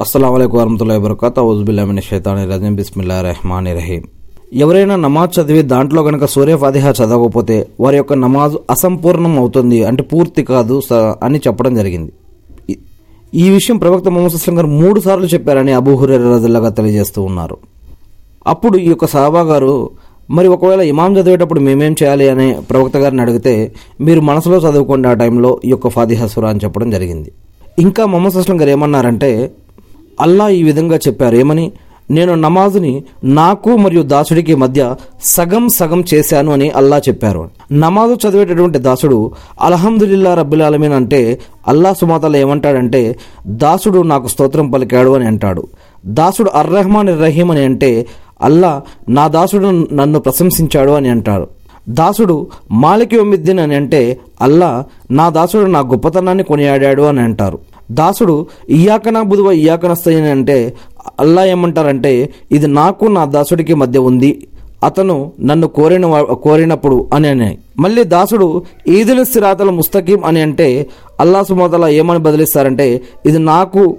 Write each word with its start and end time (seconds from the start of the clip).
అస్సలం 0.00 0.32
వరహతుల్లా 0.32 0.98
వబర్కత్ 0.98 1.38
ఔజుబిల్లామిన 1.38 2.00
షైతాని 2.00 2.46
రజం 2.46 2.74
బిస్మిల్లా 2.74 3.20
రెహమాని 3.20 3.74
రహీం 3.74 4.02
ఎవరైనా 4.54 4.96
నమాజ్ 4.96 5.38
చదివి 5.38 5.62
దాంట్లో 5.62 6.02
గనక 6.02 6.24
సూర్య 6.24 6.56
ఫాతిహా 6.56 6.90
చదవకపోతే 6.90 7.66
వారి 7.80 7.96
యొక్క 7.96 8.12
నమాజ్ 8.12 8.56
అసంపూర్ణం 8.70 9.38
అవుతుంది 9.38 9.84
అంటే 9.84 10.02
పూర్తి 10.02 10.44
కాదు 10.44 10.80
స- 10.80 10.92
అని 11.22 11.38
చెప్పడం 11.38 11.74
జరిగింది. 11.74 12.12
ఈ- 13.34 13.50
విషయం 13.50 13.76
ప్రవక్త 13.76 14.08
మొహమ్మద్ 14.08 14.34
అస్లం 14.34 14.58
గారు 14.58 14.66
మూడు 14.66 15.00
సార్లు 15.00 15.26
చెప్పారని 15.26 15.72
అబూహురే 15.72 16.16
రజల్లాగా 16.16 16.68
తెలియజేస్తూ 16.68 17.22
ఉన్నారు. 17.22 17.56
అప్పుడు 18.46 18.78
ఈ 18.78 18.88
యొక్క 18.88 19.06
సహాబా 19.06 19.40
గారు 19.40 19.90
మరి 20.30 20.48
ఒకవేళ 20.48 20.80
ఇమాం 20.80 21.16
చదివేటప్పుడు 21.16 21.60
మేమేం 21.60 21.92
చేయాలి? 22.02 22.28
అనే 22.28 22.60
ప్రవక్త 22.70 22.96
గారిని 22.96 23.20
అడిగితే 23.22 23.72
మీరు 24.00 24.20
మనసులో 24.20 24.56
చదువుకోండి 24.56 25.08
ఆ 25.08 25.14
టైంలో 25.14 25.60
ఈ 25.64 25.70
యొక్క 25.70 25.88
ఫాతిహా 25.88 26.26
సురా 26.26 26.48
అని 26.48 26.60
చెప్పడం 26.64 26.90
జరిగింది. 26.90 27.32
ఇంకా 27.78 28.06
మొహమ్మద్ 28.06 28.36
అస్లం 28.36 28.60
గారు 28.60 28.70
ఏమన్నారంటే 28.70 29.52
అల్లా 30.20 30.48
ఈ 30.48 30.62
విధంగా 30.62 30.96
చెప్పారు. 30.96 31.36
ఏమని? 31.36 31.72
నేను 32.10 32.34
నమాజుని 32.34 33.04
నాకు 33.24 33.76
మరియు 33.76 34.02
దాసుడికి 34.02 34.54
మధ్య 34.54 34.94
సగం 35.22 35.68
సగం 35.68 36.04
చేశాను 36.14 36.52
అని 36.52 36.70
అల్లా 36.70 36.98
చెప్పారు. 36.98 37.50
నమాజు 37.72 38.28
చదివేటటువంటి 38.28 38.78
దాసుడు 38.78 39.32
అల్హమ్దుల్లా 39.60 40.34
రబ్బులాలమీన్ 40.34 40.92
అంటే 40.92 41.40
అల్లా 41.68 41.92
సుమాతల 41.92 42.36
ఏమంటాడంటే 42.36 43.16
దాసుడు 43.46 44.02
నాకు 44.02 44.26
స్తోత్రం 44.26 44.70
పలికాడు 44.70 45.10
అని 45.10 45.26
అంటాడు. 45.26 45.66
దాసుడు 46.06 46.50
అర్రహమాన్ 46.50 47.20
రహీం 47.22 47.50
అని 47.50 47.64
అంటే 47.64 48.06
అల్లా 48.42 48.82
నా 49.08 49.28
దాసుడు 49.28 49.94
నన్ను 49.94 50.18
ప్రశంసించాడు 50.18 50.90
అని 50.90 51.08
అంటాడు 51.08 51.46
దాసుడు 51.88 52.46
మాలికి 52.70 53.16
ఒమ్మిద్దీన్ 53.18 53.58
అని 53.58 53.74
అంటే 53.74 54.20
అల్లా 54.42 54.84
నా 55.10 55.28
దాసుడు 55.28 55.70
నా 55.70 55.80
గొప్పతనాన్ని 55.80 56.44
కొనియాడాడు 56.44 57.02
అని 57.02 57.20
అంటారు. 57.20 57.58
దాసుడు 57.90 58.46
ఇయాకనా 58.68 59.22
బుధువ 59.22 59.50
అని 60.06 60.30
అంటే 60.30 60.74
అల్లా 61.20 61.44
ఏమంటారంటే 61.44 62.28
ఇది 62.52 62.66
నాకు 62.66 63.04
నా 63.04 63.24
దాసుడికి 63.24 63.74
మధ్య 63.74 63.98
ఉంది. 63.98 64.46
అతను 64.84 65.32
నన్ను 65.40 65.66
కోరిన 65.66 66.22
కోరినప్పుడు 66.22 67.06
అని 67.14 67.28
అని. 67.28 67.58
మళ్ళీ 67.78 68.04
దాసుడు 68.04 68.62
ఈదుల 68.88 69.22
సిరాతల 69.22 69.70
ముస్తకీం 69.70 70.24
అని 70.24 70.40
అంటే 70.40 70.86
అల్లా 71.20 71.42
సుమతల 71.42 71.84
ఏమని 71.84 72.18
బదిలిస్తారంటే 72.18 73.02
ఇది 73.26 73.38
నాకు 73.38 73.96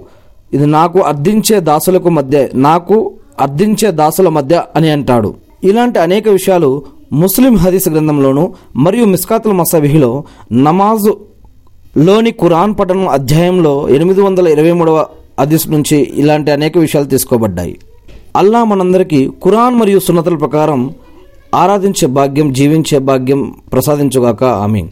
ఇది 0.52 0.66
నాకు 0.66 0.98
అర్థించే 0.98 1.60
దాసులకు 1.60 2.08
మధ్య 2.08 2.48
నాకు 2.54 3.12
అర్థించే 3.40 3.90
దాసుల 3.90 4.28
మధ్య 4.28 4.62
అని 4.76 4.90
అంటాడు. 4.90 5.34
ఇలాంటి 5.64 5.98
అనేక 5.98 6.28
విషయాలు 6.28 6.82
ముస్లిం 7.12 7.56
హదీస్ 7.56 7.88
గ్రంథంలోను 7.88 8.54
మరియు 8.76 9.04
మిస్కాతుల్ 9.04 9.54
మసాబిహిలో 9.54 10.24
నమాజు 10.52 11.16
లోని 11.96 12.30
ఖురాన్ 12.30 12.74
పఠనం 12.80 13.08
అధ్యాయంలో 13.08 13.88
ఎనిమిది 13.88 14.20
వందల 14.20 14.48
ఇరవై 14.48 14.72
మూడవ 14.72 15.06
అదిస్ 15.38 15.68
నుంచి 15.68 15.96
ఇలాంటి 15.96 16.50
అనేక 16.50 16.78
విషయాలు 16.78 17.06
తీసుకోబడ్డాయి. 17.06 17.78
అల్లా 18.36 18.64
మనందరికీ 18.64 19.30
ఖురాన్ 19.44 19.74
మరియు 19.74 19.98
సున్నతుల 19.98 20.36
ప్రకారం 20.36 20.94
ఆరాధించే 21.54 22.06
భాగ్యం 22.06 22.52
జీవించే 22.52 22.98
భాగ్యం 22.98 23.54
ప్రసాదించుగాక 23.72 24.44
ఆమీన్. 24.44 24.88